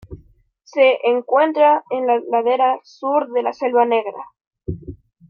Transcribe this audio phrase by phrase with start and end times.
[0.63, 4.31] Se encuentra en la ladera sur de la Selva Negra.